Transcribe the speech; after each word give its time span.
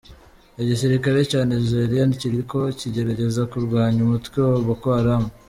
Igisirikare 0.61 1.19
ca 1.29 1.39
Nigeria 1.49 2.05
kiriko 2.19 2.59
kigerageza 2.79 3.41
kurwanya 3.51 3.99
umutwe 4.03 4.37
wa 4.49 4.57
Boko 4.67 4.85
Haram. 4.97 5.23